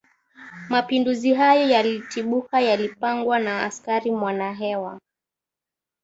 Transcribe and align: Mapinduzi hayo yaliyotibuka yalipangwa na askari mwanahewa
Mapinduzi 0.69 1.33
hayo 1.33 1.69
yaliyotibuka 1.69 2.61
yalipangwa 2.61 3.39
na 3.39 3.61
askari 3.63 4.11
mwanahewa 4.11 4.99